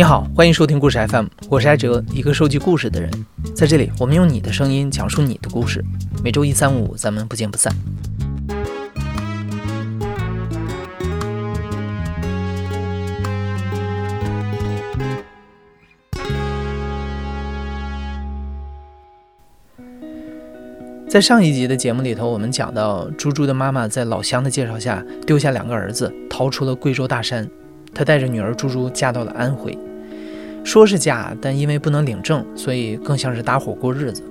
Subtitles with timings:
[0.00, 3.10] 你好，欢迎收听故事 FM，我是艾哲，一个收集故事的人。
[3.54, 5.84] 在这里，我们用你的声音讲述你的故事。
[6.24, 7.70] 每周一、三、五，咱们不见不散。
[21.06, 27.46] 在上一集的节目里头，我们讲到猪猪的妈妈在老乡的介绍下，丢下两个儿子，逃出了贵州大山。
[27.92, 29.76] 她带着女儿猪猪嫁到了安徽，
[30.70, 34.22] 说是嫁，但因为不能领证，所以更像是搭伙过日子。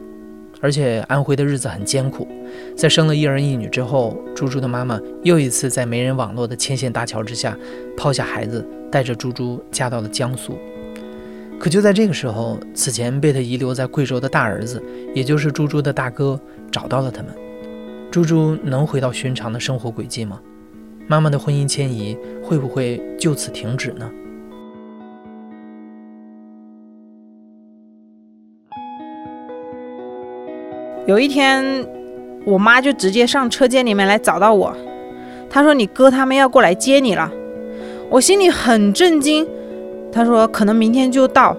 [0.61, 2.25] 而且安徽的日子很艰苦，
[2.77, 7.57] 在生了一儿一女之后，猪猪的妈妈又一次在没人网络的牵线搭桥之下，
[7.97, 10.57] 抛下孩子，带着猪猪嫁到了江苏。
[11.59, 14.81] 可就在这个时候，此前被他遗留在贵州的大儿子，
[15.13, 16.39] 也就是猪猪的大哥，
[16.71, 17.33] 找到了他们。
[18.09, 20.39] 猪猪能回到寻常的生活轨迹吗？
[21.05, 24.09] 妈妈的婚姻迁移会不会就此停止呢？
[31.09, 31.65] 有一天，
[32.45, 34.71] 我妈就直接上车间里面来找到我，
[35.49, 37.31] 她说：“你哥他们要过来接你了。”
[38.11, 39.43] 我心里很震惊。
[40.11, 41.57] 她说可能明天就到，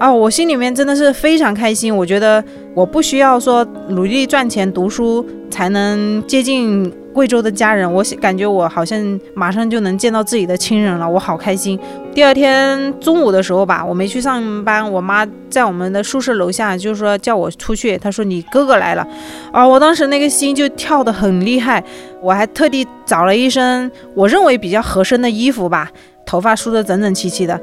[0.00, 1.96] 哦，我心里面真的是非常开心。
[1.96, 2.42] 我觉得
[2.74, 11.76] 我不需要说努力赚钱读书才能接近贵州的家人，我感觉我好像马上就能见到自己的亲人了，我好开心。
[12.14, 19.04] 第二天中午的时候吧，我没去上班，我妈在我们的宿舍楼下就说叫我出去，她说你哥哥来了，
[19.50, 21.82] 啊，我当时那个心就跳得很厉害，
[22.22, 25.90] 我还特地找了一身我认为比较合身的衣服吧。
[26.24, 27.58] 头发梳得整整齐齐的，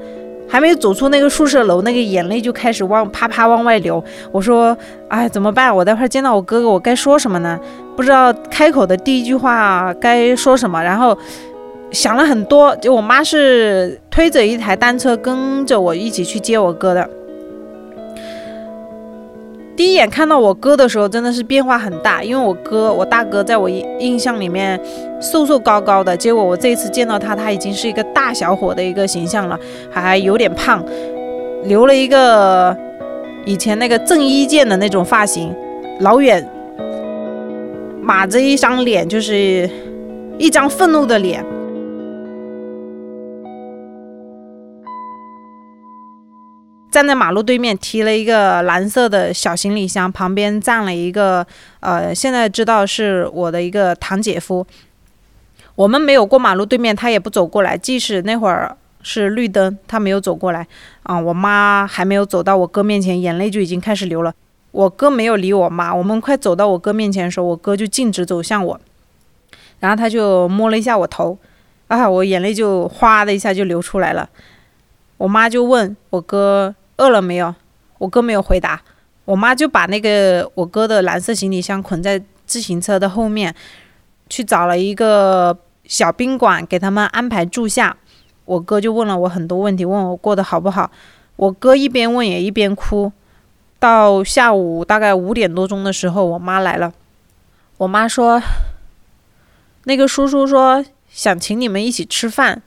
[0.47, 4.03] 还没走出那个宿舍楼，那个眼泪就开始往啪啪往外流。
[4.31, 4.77] 我说
[5.09, 5.75] ：“哎，怎么办？
[5.75, 7.59] 我待会儿见到我哥哥，我该说什么呢？
[7.95, 11.17] 不知道开口的第一句话该说什么。”然后
[11.91, 12.75] 想了很多。
[12.77, 17.09] 就我妈是推着一台单车跟着我一起去接我哥的。
[19.75, 24.79] 第一眼看到我哥的时候，真的是变化很大，因为我哥，我大哥，在我印象里面
[25.21, 29.59] 瘦瘦高高的，结果我这次见到他，他已经是一个大小伙的一个形象了，
[29.91, 30.81] 还有点胖，
[31.65, 32.75] 留了一个
[33.45, 35.53] 以前那个郑伊健的那种发型，
[35.99, 36.47] 老远，
[38.01, 39.69] 码着一张脸，就是
[40.37, 41.43] 一张愤怒的脸。
[46.95, 51.45] 站在马路对面，提了一个蓝色的小行李箱，旁边站了一个，
[51.81, 54.65] 呃，现在知道是我的一个堂姐夫。
[55.75, 57.77] 我们没有过马路对面，他也不走过来。
[57.77, 60.65] 即使那会儿是绿灯，他没有走过来。
[61.03, 64.33] 啊，我妈还没有走到我哥面前，眼泪就已经开始流了。
[64.71, 65.93] 我哥没有理我妈。
[65.93, 68.79] 我们快走到我哥面前的时候，我哥就径直走向我，
[69.81, 71.37] 然后他就摸了一下我头，
[71.89, 74.29] 啊，我眼泪就哗的一下就流出来了。
[75.17, 76.73] 我妈就问我哥。
[76.97, 77.53] 饿了没有？
[77.97, 78.81] 我哥没有回答。
[79.25, 83.53] 我妈就把那个我哥的蓝色行李箱捆在自行车的后面，
[84.29, 87.97] 去找了一个小宾馆给他们安排住下。
[88.45, 90.91] 我哥就问了我很多问题，问我过得好不好。
[91.37, 93.11] 我哥一边问也一边哭。
[93.79, 96.93] 到下午大概五点多钟的时候，我妈来了。
[97.77, 98.41] 我妈说
[99.83, 102.61] ：“那个叔叔说想请你们一起吃饭。”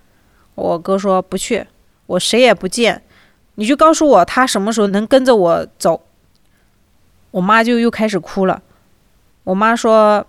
[0.54, 1.66] 我哥说：“不去，
[2.06, 3.02] 我谁也不见。”
[3.58, 6.00] 你就告诉我他什么时候能跟着我走。
[7.32, 8.62] 我妈就又开始哭了。
[9.42, 10.24] 我妈说：“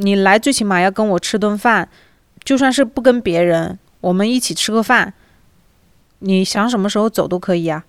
[0.00, 1.86] 你来最起码要跟我吃顿饭，
[2.42, 5.12] 就算是不跟别人，我们一起吃个饭。
[6.20, 7.84] 你想什么时候走都可以啊。”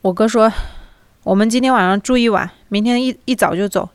[0.00, 0.50] 我哥说
[1.22, 3.90] ：“我们今天晚上住一晚，明天一一早就走。”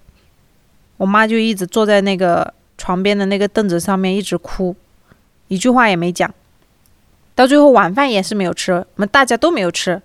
[0.97, 4.75] 我妈就一直坐在那个床边的那个凳子上面一直哭，
[5.47, 6.31] 一句话也没讲。
[7.35, 10.01] 到最后晚饭也是没有吃，我们大家都没有吃。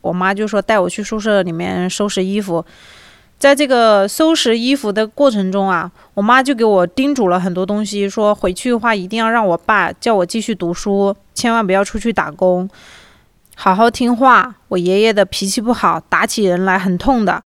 [0.00, 2.64] 我妈就说带我去宿舍里面收拾衣服，
[3.38, 12.68] 在这个收拾衣服的过程中啊，我妈就给我叮嘱了很多东西，说回去的话一定要让我爸叫我继续读书，千万不要出去打工，
[13.56, 14.54] 好好听话。
[14.68, 17.42] 我爷爷的脾气不好，打起人来很痛的。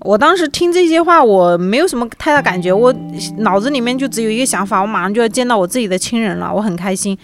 [0.00, 2.94] 我当时听这些话，我没有什么太大感觉，我
[3.38, 7.16] 脑子里面就只有一个想法，我马上就要见到我自己的亲人了，我很开心。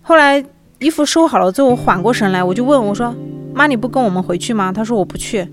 [0.00, 0.42] 后来
[0.78, 3.14] 衣服收好了之后，我缓过神来，我就问我说
[3.52, 5.46] ：“妈，你不跟我们回去吗？”她说：“我不去，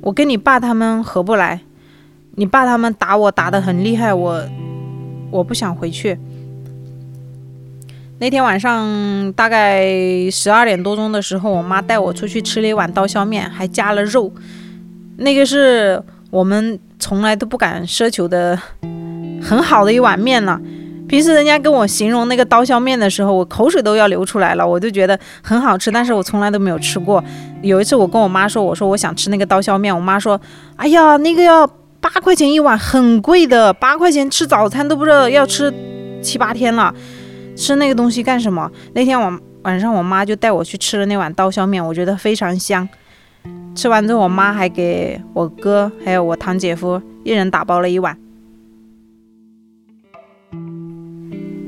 [0.00, 1.60] 我跟你爸他们合不来，
[2.36, 4.42] 你爸他们打我打得很厉害，我
[5.30, 6.18] 我不想回去。”
[8.18, 9.86] 那天晚上大概
[10.30, 14.32] 十二点多钟的时候，我妈带我出去吃了一碗刀削面，还加了肉。
[15.16, 18.58] 那个是我们从来都不敢奢求的
[19.42, 20.60] 很好的一碗面了。
[21.06, 27.22] 平时人家跟我形容那个刀削面的时候，我口水都要流出来了，我就觉得很好吃，但是我从来都没有吃过。
[27.60, 30.40] 有一次我跟我妈说，我说我想吃那个刀削面，我妈说，
[30.76, 31.66] 哎呀，那个要
[32.00, 35.72] 八块钱一碗，很贵的，八块钱吃早餐都不知道要吃
[36.22, 36.92] 七八天了，
[37.54, 38.68] 吃那个东西干什么？
[38.94, 42.88] 那天晚晚上我妈就带我去吃了那碗刀削面，我觉得非常香。
[43.74, 48.16] 吃完之后，我妈还给我哥还有我堂姐夫一人打包了一碗。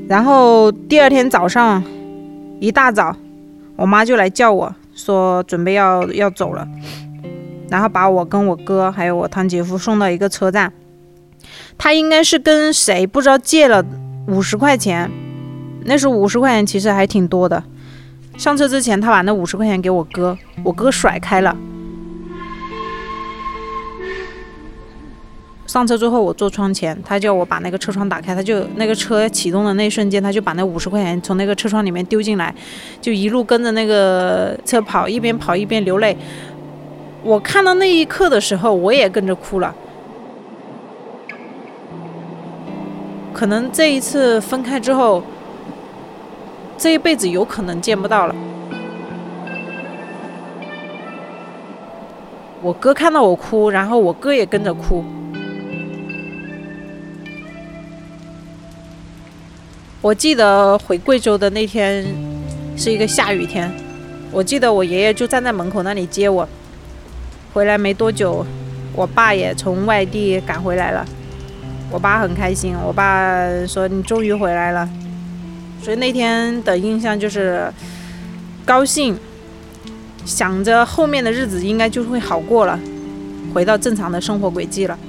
[0.07, 1.83] 然后第二天早上
[2.59, 3.15] 一大早，
[3.75, 6.65] 我妈就来叫我说准备要要走了，
[7.69, 10.71] 然后把我跟我哥还有我堂姐夫送到一个车站。
[11.77, 13.85] 他应该是跟谁不知道借了
[14.27, 15.11] 五十块钱，
[15.83, 17.61] 那时候五十块钱其实还挺多的。
[18.37, 21.55] 上车之前，他把那五十块钱给我哥，我哥甩开了。
[25.65, 32.53] 上车之后，我坐窗前，他叫我把那个车窗打开，他就那个车启动的那一瞬间，他就把那五十块钱从那个车窗里面丢进来，
[33.01, 36.15] 就一路跟着那个车跑，一边跑一边流泪。
[37.23, 39.75] 我看到那一刻的时候，我也跟着哭了。
[43.33, 45.21] 可能这一次分开之后，
[46.77, 48.35] 这一辈子有可能见不到了。
[52.61, 55.03] 我哥看到我哭，然后我哥也跟着哭。
[60.01, 62.05] 我记得回贵州的那天
[62.77, 63.71] 是一个下雨天，
[64.31, 66.47] 我记得我爷爷就站在门口那里接我。
[67.53, 68.45] 回来没多久，
[68.93, 71.05] 我爸也从外地赶回来了，
[71.89, 72.75] 我爸很开心。
[72.85, 74.87] 我爸说：“你终于回来了。”
[75.81, 77.71] 所以那天的印象就是
[78.65, 79.17] 高兴，
[80.25, 82.77] 想着后面的日子应该就会好过了，
[83.53, 84.99] 回到正常的生活轨迹了。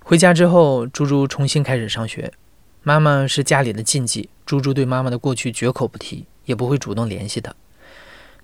[0.00, 2.30] 回家之后，猪猪重新开始上学。
[2.82, 7.54] 妈妈是家里的禁忌，猪猪对妈妈的过去绝口不提，也不会主动联系她。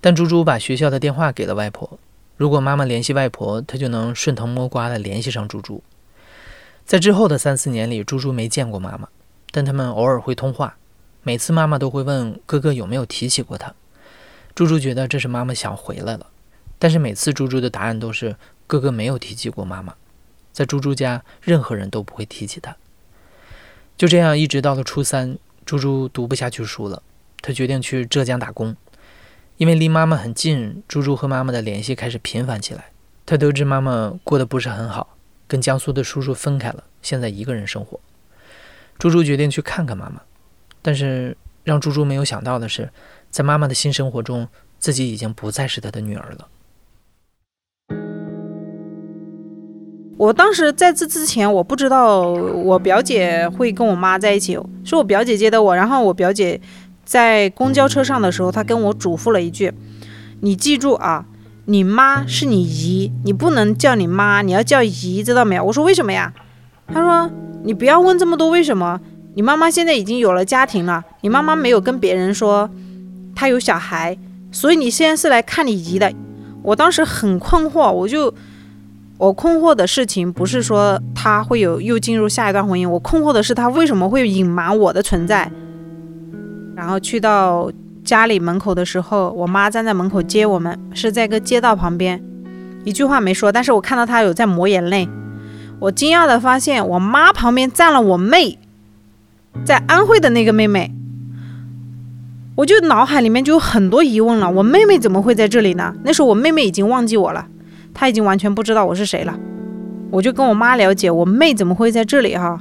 [0.01, 1.99] 但猪猪把学校的电话给了外婆，
[2.39, 5.83] 如果妈妈联系外婆，她就能顺藤摸瓜地联系上猪猪。
[6.87, 9.09] 在之后的三四年里，猪猪没见过妈妈，
[9.51, 10.77] 但他们偶尔会通话。
[11.25, 13.75] 每次妈妈都会问哥哥有没有提起过他。
[14.55, 16.29] 猪猪觉得这是妈妈想回来了，
[16.79, 18.37] 但是每次猪猪的答案都是
[18.69, 19.95] 哥哥没有提起过妈妈。
[20.53, 22.77] 在猪猪家，任何人都不会提起他。
[23.97, 25.37] 就这样，一直到了初三，
[25.67, 27.03] 猪猪读不下去书了，
[27.43, 28.77] 他决定去浙江打工。
[29.59, 32.87] 因为离妈妈很近，猪猪和妈妈的联系开始频繁起来。
[33.27, 35.17] 他得知妈妈过得不是很好，
[35.49, 37.99] 跟江苏的叔叔分开了，现在一个人生活。
[38.99, 40.23] 猪猪决定去看看妈妈，
[40.81, 42.89] 但是让猪猪没有想到的是，
[43.31, 44.47] 在妈妈的新生活中，
[44.79, 46.49] 自己已经不再是她的女儿了。
[50.17, 55.75] 我当时在这之前，我不知道我表姐会跟我妈在一起，是我表姐接的我。
[55.75, 56.61] 然后我表姐
[57.09, 59.73] 在公交车上的时候，他跟我嘱咐了一句
[60.41, 61.25] ：“你记住啊，
[61.65, 66.31] 你妈是你姨，你不能叫你妈，你要叫姨，知道没有？”我说：“为什么呀？”
[66.93, 67.31] 他说
[67.65, 69.01] ：“你不要问这么多为什么。
[69.35, 72.69] 你妈妈现在已经有了家庭了，你妈妈没有跟别人说
[73.35, 74.19] 她有小孩，
[74.53, 76.13] 所以你现在是来看你姨的。”
[76.63, 78.35] 我当时很困惑，我就。
[79.17, 85.51] 我困惑的事情不是说他会有又进入下一段婚姻，我困惑的是他为什么会隐瞒我的存在。
[86.79, 87.69] 然后去到
[88.05, 92.23] 家里门口的时候，我妈站在门口接我们，是在个街道旁边，
[92.85, 95.09] 一句话没说，但是我看到她有在抹眼泪。
[95.81, 98.61] 我惊讶的发现，我妈旁边站了我妹，
[99.65, 100.93] 在安徽的那个妹妹，
[102.55, 105.93] 我就脑海里面就有很多疑问了，我妹妹怎么会在这里呢？
[106.05, 107.45] 那时候我妹妹已经忘记我了。
[107.93, 109.37] 她已经完全不知道我是谁了，
[110.13, 112.61] 我就跟我妈了解，我妹怎么会在这里哈？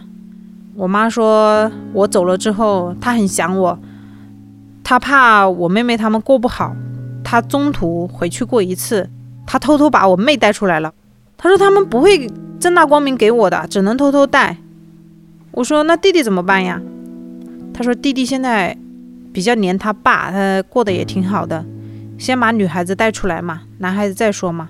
[0.73, 3.77] 我妈说我走了之后，她很想我，
[4.89, 6.73] 他怕我妹妹他们过不好，
[7.21, 9.09] 他中途回去过一次，
[9.45, 10.93] 他偷偷把我妹带出来了。
[11.35, 12.25] 他说他们不会
[12.57, 14.55] 正大光明给我的，只能偷偷带。
[15.51, 16.81] 我说那弟弟怎么办呀？
[17.73, 18.77] 他说弟弟现在
[19.33, 21.65] 比较黏他爸，他过得也挺好的，
[22.17, 24.69] 先把女孩子带出来嘛，男孩子再说嘛。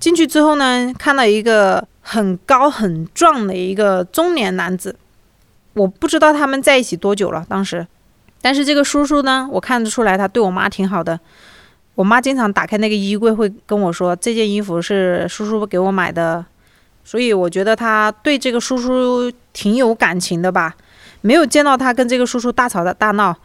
[0.00, 4.96] 进去之后呢，看到一个很高很壮的一个中年男子，
[5.74, 7.44] 我不知道他们在一起多久了。
[7.48, 7.86] 当时，
[8.40, 11.18] 但是这个叔叔呢，我看得出来他对我妈挺好的。
[11.94, 16.44] 我妈经常打开那个衣柜，会跟我说这件衣服是叔叔给我买的，
[17.04, 20.74] 所以我觉得他对这个叔叔挺有感情的吧。
[21.20, 23.36] 没有见到他跟这个叔叔大吵大闹，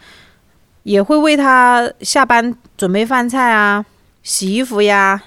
[0.84, 3.86] 也会为他下班准备饭菜啊、
[4.24, 5.22] 洗衣服呀。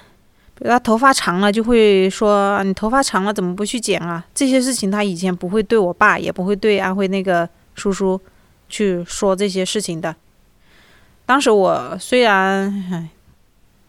[0.63, 8.19] 他头发长了，就会说：“你头发长了怎么不去剪啊？”这些事情他以前不会对我爸，也不会对安徽那个叔叔
[8.69, 10.15] 去说这些事情的。
[11.25, 13.09] 当时我虽然唉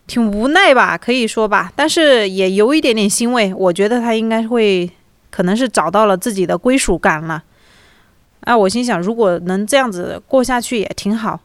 [0.06, 3.52] 挺无奈吧，可以说吧，但是也有一点点欣慰。
[3.54, 4.90] 我觉得他应该会，
[5.30, 7.42] 可能是找到了自己的归属感了。
[8.40, 11.40] 啊，我心想，如果能这样子过下去也挺好。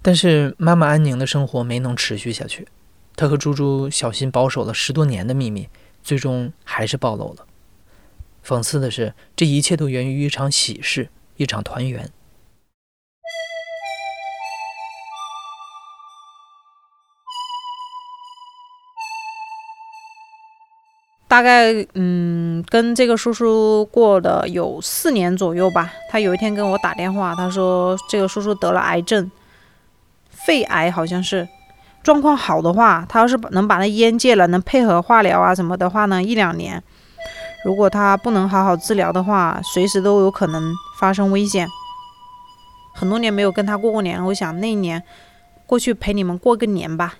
[0.00, 2.66] 但是妈妈安宁的生活没能持续下去，
[3.16, 5.68] 他和猪猪小心保守了十多年的秘密，
[6.02, 7.46] 最终还是暴露了。
[8.44, 12.10] 讽刺的是，这一切都源于一场喜事，一场团圆。
[21.28, 25.92] 大概嗯，跟这个叔叔过的有四年左右吧。
[26.10, 29.30] 他有一天跟我打电话，他说这个叔叔得了癌症，
[30.30, 31.48] 肺癌好像是。
[32.04, 36.80] 状况好的话，他要是能把那烟戒了，能配合化疗啊什么的话呢，一两年。
[37.64, 41.66] 如果他不能好好治疗的话，随时都有可能发生危险。
[42.94, 45.02] 很多年没有跟他过过年，我想那一年
[45.66, 47.14] 过去陪你们过个年吧。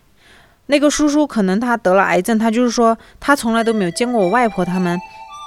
[0.67, 5.01] 那个叔叔可能他得了癌症，他就是说他从来都没有见过我外婆他们，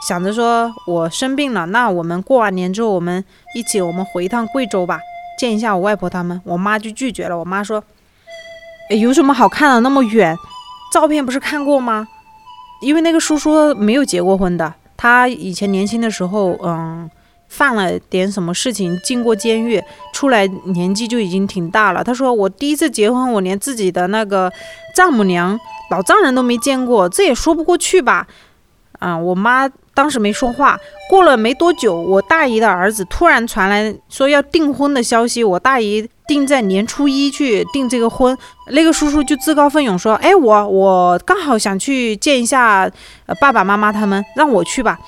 [0.07, 4.99] 想着说我生病了，那我们过完年之后我们一起我们回一趟贵州吧，
[5.37, 6.41] 见一下我外婆他们。
[6.43, 7.83] 我妈就拒绝了，我妈说，
[8.89, 10.35] 有什么好看的那么远，
[10.91, 12.07] 照片不是看过吗？
[12.81, 17.09] 因为那个叔叔没有结过婚的，他以前年轻的时候，嗯。
[17.49, 22.03] 犯了点什么事情，进过监狱，出来年纪就已经挺大了。
[22.03, 24.51] 他说：“我第一次结婚，我连自己的那个
[24.93, 25.57] 丈母娘、
[25.89, 28.27] 老丈人都没见过，这也说不过去吧？”
[28.99, 29.65] 啊，我妈
[29.97, 30.79] 当时没说话。
[31.09, 35.43] 过了没多久，我大姨的儿子突然传来说要订婚的消息。
[35.43, 38.37] 我大姨定在年初一去订这个婚，
[38.71, 42.87] 那个叔叔就自告奋勇说：“哎，我我刚好想去见一下
[43.41, 44.99] 爸爸妈妈他们，让我去吧。”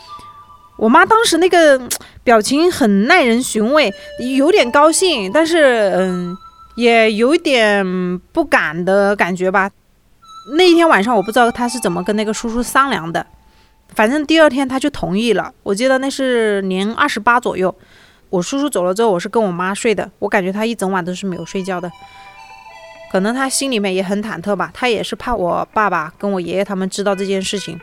[0.77, 1.79] 我妈当时那个
[2.23, 3.93] 表情很耐人寻味，
[4.37, 6.35] 有点高兴，但是嗯，
[6.77, 9.69] 也有一点不敢的感觉吧。
[10.55, 13.27] 那一天晚上，我不知道她是怎么跟那个叔叔商量的，
[13.93, 15.53] 反正第二天他就同意了。
[15.63, 17.73] 我记得那是年二十八左右，
[18.29, 21.91] 我叔叔走了之后，我是跟我妈睡的，我感觉他一整晚都是没有睡觉的，
[23.11, 27.79] 可能他心里面也很忐忑吧，他也是怕我爸爸跟我爷爷他们知道这件事情。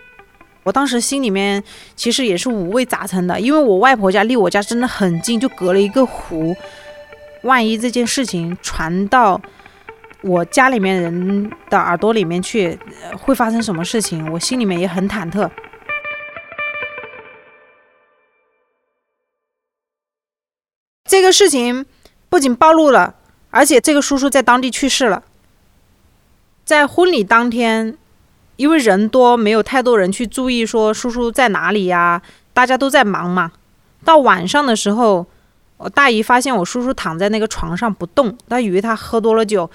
[0.62, 1.62] 我当时心里面
[1.94, 6.56] 其实也是五味杂陈的，因为我外婆家离我家真的很近，就隔了一个湖。
[7.42, 9.40] 万一这件事情传到
[10.22, 12.76] 我家里面人的耳朵里面去，
[13.16, 14.28] 会发生什么事情？
[14.32, 15.48] 我心里面也很忐忑。
[21.26, 21.85] 这个事情
[22.28, 23.16] 不仅暴露了，
[23.50, 25.25] 而且这个叔叔在当地去世了，
[26.64, 27.99] 在婚礼当天。
[28.54, 32.23] 因为人多，没有太多人去注意说叔叔在哪里呀？
[32.52, 33.50] 大家都在忙嘛。
[34.04, 35.26] 到晚上的时候，
[35.78, 39.68] 我大姨发现我叔叔躺在那个床上不动，她以为他喝多了酒。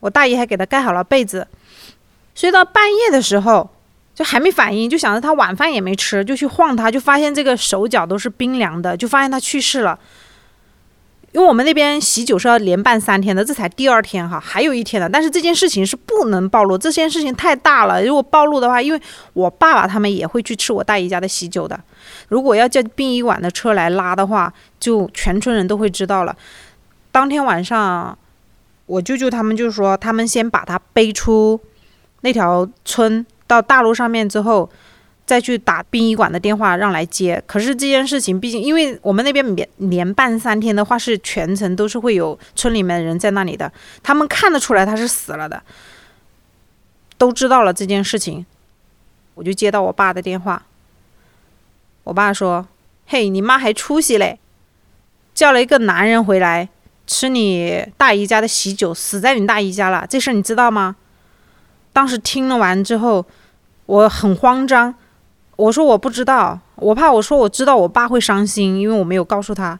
[0.00, 1.46] 我大姨还给他盖好了被子。
[2.34, 3.70] 睡到半夜的时候，
[4.16, 9.96] 就还没反应，就想着他晚饭也没吃，就去晃他，就发现这个手脚都是冰凉的，就发现他去世了。
[11.32, 15.08] 因为我们那边喜酒是要连办三天的，这才第二天哈，还有一天呢。
[15.12, 18.02] 但是这件事情是不能暴露，这件事情太大了。
[18.02, 19.00] 如果暴露的话，因为
[19.34, 21.78] 我爸爸他们也会去吃我大姨家的喜酒的。
[22.28, 26.34] 如果要叫殡仪馆的车来拉的话，就全村人都会知道了。
[27.12, 28.16] 当天晚上，
[28.86, 31.60] 我舅舅他们就说，他们先把他背出
[32.22, 34.68] 那条村到大路上面之后。
[35.28, 43.70] 再去打殡仪馆的电话让来接，可是这件事情毕竟，因为我们那边连连办三天的话，是全程都是会有村里面的人在那里的，
[44.02, 45.62] 他们看得出来他是死了的，
[47.18, 48.46] 都知道了这件事情，
[49.34, 50.62] 我就接到我爸的电话，
[52.04, 52.66] 我爸说
[53.06, 54.38] ：“嘿，你妈还出息嘞，
[55.34, 56.70] 叫了一个男人回来
[57.06, 60.96] 吃你大姨家的喜酒，死在你大姨家了，这事儿你知道吗？”
[61.92, 63.26] 当时听了完之后，
[63.84, 64.94] 我很慌张。
[65.58, 69.76] 我说我不知道，我怕我说我知道，我爸会伤心，因为我没有告诉他。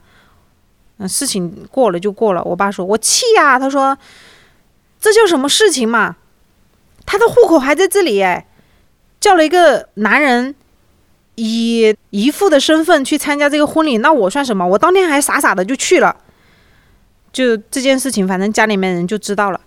[0.99, 2.43] 嗯，事情过了就过了。
[2.43, 3.97] 我爸说我气呀，他说
[5.01, 6.17] 这叫什么事情嘛？
[7.07, 8.45] 他的户口还在这里哎，
[9.21, 10.53] 叫了一个男人
[11.37, 14.67] 以姨父的身份去参加这个婚礼，那我算什么？
[14.67, 16.17] 我当天还傻傻的就去了。
[17.33, 19.61] 就这件事情，反正家里面人就知道了。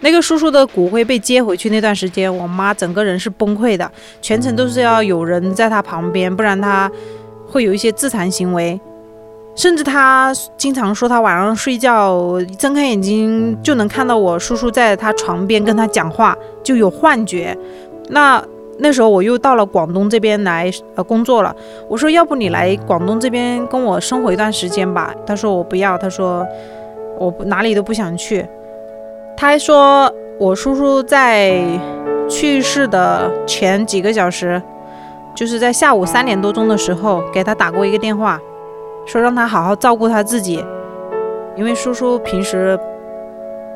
[0.00, 6.90] 那个叔叔的骨灰被接回去那段时间，我妈整个人是崩溃的，全程都是要有人在她旁边，不然她
[7.46, 8.78] 会有一些自残行为。
[9.54, 17.56] 甚至她经常说，她晚上睡觉睁开眼睛就能看到我叔叔在她床边跟她讲话，就有幻觉。
[18.10, 18.42] 那
[18.78, 21.56] 那时候我又到了广东这边来呃工作了，
[21.88, 25.14] 我说要不你来广东这边跟我生活一段时间吧。
[25.26, 26.46] 她说我不要，她说
[27.18, 28.46] 我哪里都不想去。
[29.36, 31.62] 他还说我叔叔在
[32.28, 34.60] 去世的前几个小时，
[35.34, 38.40] 就是在下午三点多钟的时候给他打过一个电话，
[39.04, 40.64] 说让他好好照顾他自己，
[41.54, 42.78] 因为叔叔平时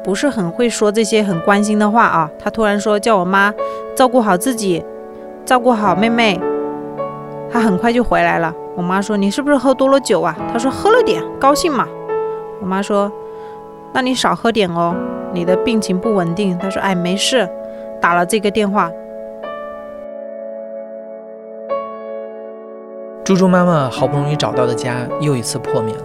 [0.02, 2.30] 不是很会说这些很关心的话啊。
[2.38, 3.52] 他突然说叫我妈
[3.94, 4.84] 照顾好自己。
[5.42, 6.38] 照顾好妹妹，
[7.50, 8.54] 他很快就回来了。
[8.76, 11.88] 我妈说：“你是不是喝多了酒啊？”他说：“喝了点，高兴嘛。”
[12.60, 13.10] 我妈说
[13.92, 14.94] ：“那你少喝点哦，
[15.32, 17.48] 你的病情不稳定。”他说：“哎，没事。”
[18.00, 18.90] 打了这个电话，
[23.22, 26.04] 猪猪妈妈好不容易找到的家又一次破灭了，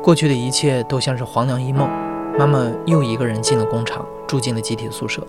[0.00, 1.88] 过去的一切都像是黄粱一梦。
[2.38, 5.20] 妈妈又一个人进了工厂，住进了集体宿舍。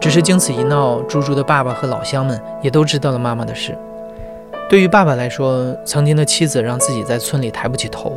[0.00, 3.78] 只是经此一闹，猪猪的爸爸和老乡们也都知道了妈妈的事。
[4.68, 8.12] 对于爸爸来说，曾经的妻子让自己在村里抬不起头；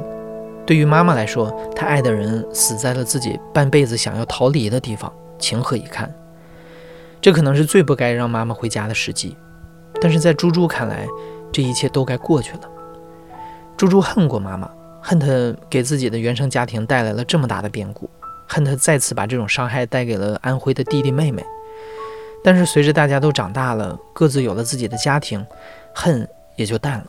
[0.72, 6.10] 对于妈妈来说，她爱的人死在了自己半辈子想要逃离的地方，情何以堪？
[7.20, 9.36] 这可能是最不该让妈妈回家的时机。
[10.02, 11.06] 但是在猪猪看来，
[11.52, 12.62] 这一切都该过去了。
[13.76, 15.28] 猪猪恨过妈妈，恨她
[15.70, 18.10] 给自己的原生家庭带来了这么大的变故，
[18.48, 21.44] 恨她再次把这种伤害带给了安徽的弟弟妹妹。
[22.46, 25.46] 但是随着大家都长大了，各自有了自己的家庭，
[25.94, 26.26] 恨
[26.56, 27.08] 也就淡了。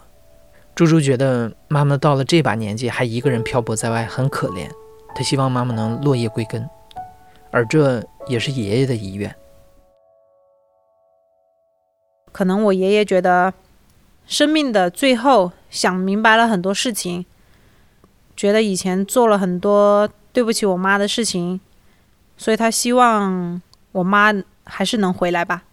[0.75, 4.71] 猪猪觉得妈妈到了这把年纪还一个人漂泊在外，很可怜。
[5.15, 6.69] 他希望妈妈能落叶归根，
[7.51, 9.35] 而这也是爷爷的遗愿。
[12.33, 13.53] 可能我爷爷觉得
[14.27, 17.27] 生命的最后想明白了很多事情，
[18.37, 21.61] 觉得以前做了很多对不起我妈的事情，
[22.37, 23.61] 所以他希望
[23.93, 24.33] 我妈。
[24.65, 25.65] 还是能回来吧。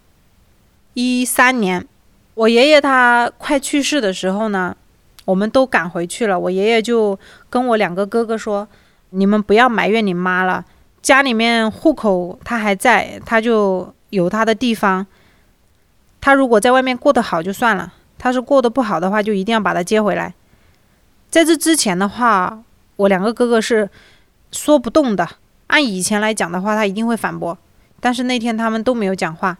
[0.94, 1.86] 一三年，
[2.34, 4.76] 我爷爷他快去世的时候呢，
[5.30, 6.36] 我们都赶回去了。
[6.36, 7.16] 我爷爷就
[7.48, 8.66] 跟我两个哥哥说
[9.10, 10.64] ：“你们不要埋怨你妈了，
[11.00, 15.06] 家里面户口他还在，他就有他的地方。
[16.20, 20.34] 他如果在外面过得好就算了，他是过得不好的话，就一定要把他接回来。”
[21.30, 22.60] 在这之前的话，
[22.96, 23.88] 我两个哥哥是
[24.50, 25.28] 说不动的。
[25.68, 27.56] 按以前来讲的话，他一定会反驳。
[28.00, 29.56] 但是那天他们都没有讲话，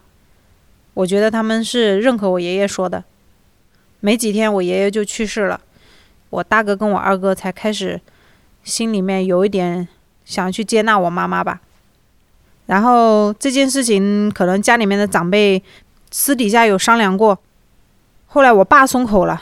[0.95, 3.01] 我觉得他们是认可我爷爷说的。
[4.01, 5.61] 没几天，我爷爷就去世了，
[6.29, 8.01] 我大哥跟我二哥才开始
[8.63, 9.87] 心里面有一点
[10.25, 11.61] 想去接纳我妈妈吧。
[12.65, 15.61] 然后这件事情可能家里面的长辈
[16.11, 17.39] 私底下有商量过，
[18.27, 19.33] 后来我爸松口了，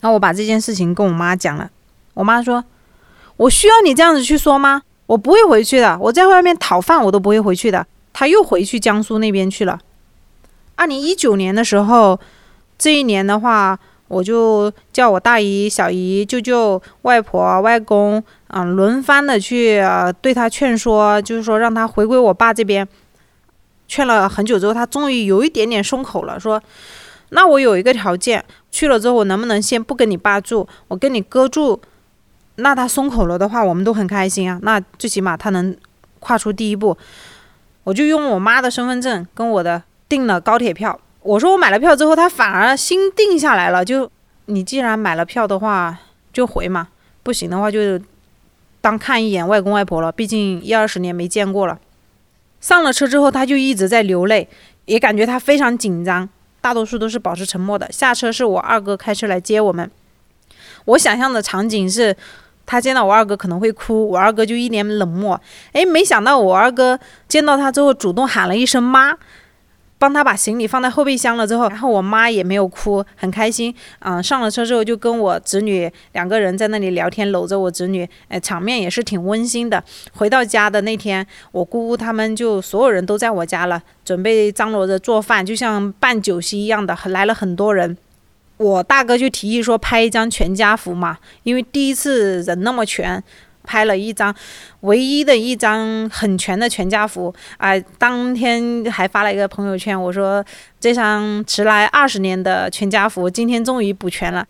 [0.00, 1.70] 然后我把这件事情跟我妈讲了，
[2.14, 2.64] 我妈说
[3.36, 4.82] ：“我需要你这样子去说吗？
[5.06, 7.86] 我不会回去的，我在外面讨饭我都不会回去的。”
[8.18, 9.78] 他又回去江苏那边去了。
[10.74, 12.18] 二零一九年的时候，
[12.78, 19.82] 这一年的话，我就叫我大姨、小姨、舅舅、外婆、外公，嗯，轮番的去
[20.20, 22.86] 对他劝说，就是说让他回归我爸这边。
[23.88, 26.60] 劝了很久之后，他终于有一点点松口了，说
[27.30, 31.80] ：“那我有一个条件，去了之后，我能不能先不跟你爸住，我跟你哥住？
[32.56, 34.58] 那他松口了的话，我们都很开心啊。
[34.62, 35.76] 那最起码他能
[36.18, 36.96] 跨出第一步。”
[37.84, 40.98] 我就用我妈的身份证跟我的订了高铁票。
[41.26, 43.84] 我说我买了票之后，他反而心定下来了。
[43.84, 44.10] 就
[44.46, 45.98] 你既然买了票的话，
[46.32, 46.88] 就回嘛。
[47.22, 48.00] 不行的话，就
[48.80, 50.12] 当看一眼外公外婆了。
[50.12, 51.78] 毕竟一二十年没见过了。
[52.60, 54.48] 上了车之后，他就一直在流泪，
[54.84, 56.28] 也感觉他非常紧张。
[56.60, 57.90] 大多数都是保持沉默的。
[57.90, 59.90] 下车是我二哥开车来接我们。
[60.84, 62.16] 我想象的场景是。
[62.68, 65.40] 他见到我二哥可能会哭，我二哥就一脸冷漠。
[65.70, 69.16] 哎，没想到我二哥见到他之后主动喊了一声妈，
[69.98, 73.74] 帮他把行李放在后备箱了之后，然后我妈也没有哭，很开心。
[74.00, 79.82] 嗯，上了车之后就跟我侄女两个人在那里聊天，搂着我侄女，哎，场面也是挺温馨的。
[80.12, 87.96] 回到家的那天，我姑姑他们就所有人都在我家了，准备张罗着做饭，就像办酒席一样的，来了很多人。
[88.58, 93.22] 我大哥就提议说拍一张全家福嘛，因为第一次人那么全，
[93.66, 94.34] 拍了一张
[94.80, 97.34] 唯一的一张很全的全家福。
[97.58, 100.44] 啊当天还发了一个朋友圈我说
[100.80, 104.46] 这张迟来二十年的全家福今天终于补全了。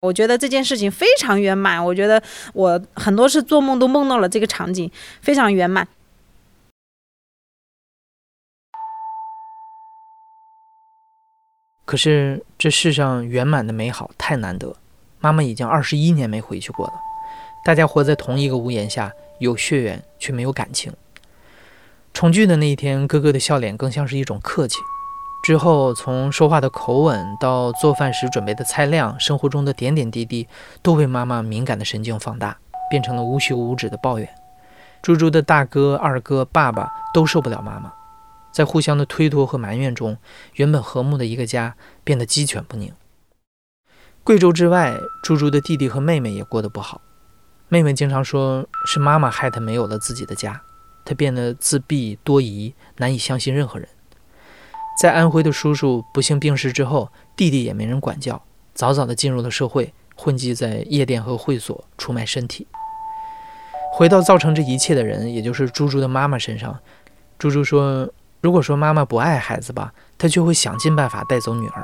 [0.00, 2.22] 我觉得这件事情非常圆满我觉得
[2.52, 5.86] 我很多次做梦都梦到了这个场景非常圆满。
[11.84, 14.74] 可是这世上圆满的美好太难得
[15.20, 17.13] 妈妈已经二十一年没回去过了。
[17.64, 20.92] 大家活在同一个屋檐下，有血缘却没有感情。
[22.12, 24.76] 重聚的那一天，哥哥的笑脸更像是一种客气。
[25.42, 30.46] 之后，从说话的口吻到做饭时准备的菜量，生活中的点点滴滴，
[30.82, 32.58] 都被妈妈敏感的神经放大，
[32.90, 34.28] 变成了无休无止的抱怨。
[35.00, 37.92] 猪猪的大哥、二哥、爸爸都受不了妈妈。
[38.52, 40.16] 在互相的推脱和埋怨中，
[40.54, 42.92] 原本和睦的一个家变得鸡犬不宁。
[44.22, 47.00] 贵州之外，猪猪的弟弟和妹妹也过得不好。
[47.74, 50.62] 妹妹经常说是妈妈害她没有了自己的家，
[51.04, 53.88] 她变得自闭多疑，难以相信任何人。
[55.02, 58.40] 在安徽的叔叔不幸病逝之后，弟弟也没人管教，
[58.74, 62.68] 早早的进入了社会，混迹在夜店和会所，出卖身体。
[63.90, 66.78] 回到造成这一切的人，也就是猪猪的妈妈身上，
[67.40, 68.08] 猪猪说。
[68.40, 71.82] 如果说妈妈不爱孩子吧，她就会想尽办法带走女儿；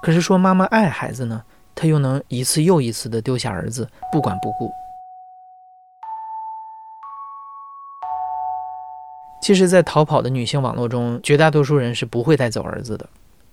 [0.00, 1.42] 可是说妈妈爱孩子呢，
[1.74, 4.70] 她又能一次又一次地丢下儿子，不管不顾。
[9.40, 13.08] 其实，在逃跑的女性网络中，绝大多数人是不会带走儿子的，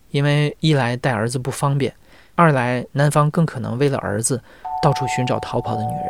[0.10, 1.93] 因为一来带儿子不方便，
[2.36, 4.41] 二来男方更可能为了儿子
[4.82, 6.10] 到处寻找逃跑的女人。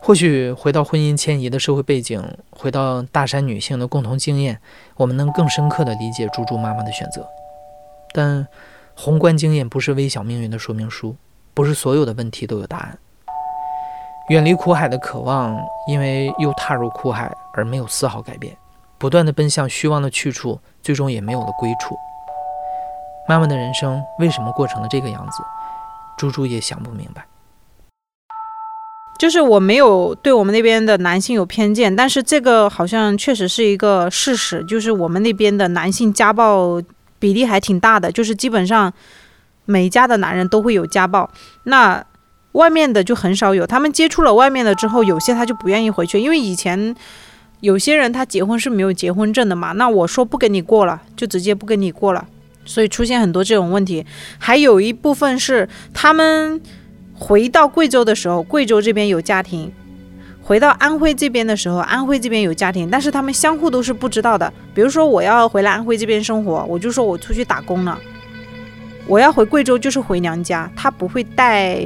[0.00, 4.58] 或许回到婚姻迁移的社会背景，回到大山女性的共同经验，
[4.96, 7.26] 我们能更深刻地理解猪猪妈妈的选择。
[8.12, 8.46] 但
[8.94, 11.14] 宏观经验不是微小命运的说明书，
[11.52, 12.98] 不是所有的问题都有答案。
[14.28, 18.54] 远离苦海的渴望，因为又踏入苦海而没有丝毫改变，
[18.98, 21.96] 不断的奔向虚妄的去处，最终也没有了归处。
[23.26, 25.42] 妈妈的人生为什么过成了这个样子？
[26.18, 27.26] 猪猪也想不明白。
[29.18, 36.80] 就是我没有对我们那边的男性有偏见，但是这个好像确实是一个事实，就是我们那边的男性家暴
[37.18, 38.92] 比例还挺大的，就是基本上
[39.64, 41.28] 每家的男人都会有家暴，
[41.64, 42.04] 那
[42.52, 43.66] 外面的就很少有。
[43.66, 46.94] 他们接触了外面的之后，有些他就不愿意回去，因为以前
[47.60, 52.26] 有些人他结婚是没有结婚证的嘛，那我说不跟你过了，就直接不跟你过了，
[52.64, 54.04] 所以出现很多这种问题。
[54.38, 56.60] 还有一部分是他们。
[57.20, 59.68] 回到贵州的时候，贵州这边有家庭；
[60.40, 62.88] 回到安徽这边的时候，安徽这边有家庭。
[62.88, 64.52] 但是他们相互都是不知道的。
[64.72, 67.98] 比如说，我要回来安徽这边生活，我就说我出去打工了；
[69.08, 70.70] 我要回贵州，就是回娘家。
[70.76, 71.84] 他不会带，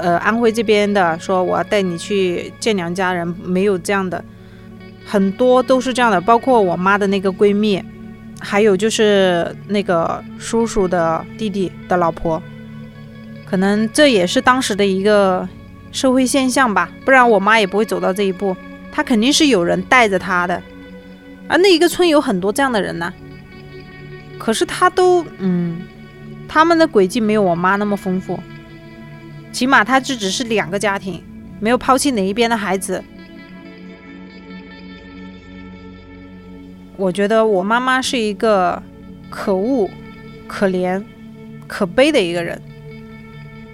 [0.00, 4.24] 呃，安徽这边的说我要带你去见娘家人，没有这样的。
[5.04, 7.82] 很多都是这样的，包括我妈的那个闺蜜，
[8.38, 12.42] 还有就是那个叔叔的弟弟的老婆。
[13.44, 15.48] 可能这也是当时的一个
[15.90, 18.56] 社会现象吧，不然我妈也不会走到这一步。
[18.92, 20.62] 她肯定是有人带着她的，
[21.48, 23.12] 而那一个村有很多这样的人呢。
[24.38, 25.82] 可是他都，嗯，
[26.48, 28.40] 他们的轨迹没有我妈那么丰富，
[29.52, 31.22] 起码他这只是两个家庭，
[31.60, 33.02] 没有抛弃哪一边的孩子。
[36.96, 38.82] 我觉得我妈妈是一个
[39.30, 39.88] 可恶、
[40.46, 41.02] 可怜、
[41.66, 42.60] 可悲的一个人。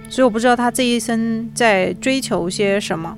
[0.09, 3.17] 所以我不知道她这一生在追求些什么。